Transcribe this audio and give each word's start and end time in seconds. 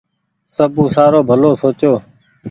سبو 0.55 0.83
سآرو 0.95 1.21
ڀلو 1.29 1.51
سوچو۔ 1.61 1.93